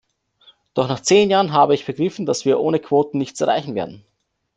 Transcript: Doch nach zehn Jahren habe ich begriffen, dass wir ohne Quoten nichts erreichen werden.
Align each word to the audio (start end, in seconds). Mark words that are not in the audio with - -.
Doch 0.73 0.87
nach 0.87 0.99
zehn 1.01 1.29
Jahren 1.29 1.53
habe 1.53 1.75
ich 1.75 1.85
begriffen, 1.85 2.25
dass 2.25 2.43
wir 2.43 2.59
ohne 2.59 2.79
Quoten 2.79 3.19
nichts 3.19 3.39
erreichen 3.39 3.75
werden. 3.75 4.03